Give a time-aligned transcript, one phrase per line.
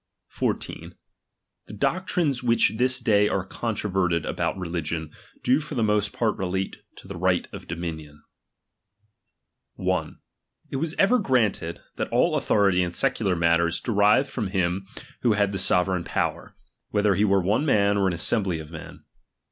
[0.41, 0.71] H<
[1.67, 6.35] The doctrines which this day are controverted about reli gion, do for the most part
[6.39, 8.23] relate to the right of dominion.
[9.77, 10.05] CHAP.xvui!•
[10.71, 14.87] It was ever granted, that all authority in secu Thodiincuu ^"^ matters derived from him
[15.21, 16.53] who had the sove prupounded rcigu powcF,
[16.89, 19.03] whether he were one man or an npngniiucfl of assembly of men.